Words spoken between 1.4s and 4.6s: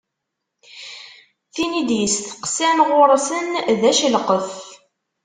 Tin i d-yesteqsan ɣur-sen d acelqef.